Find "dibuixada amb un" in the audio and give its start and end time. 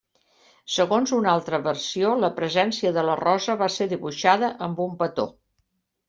3.91-4.97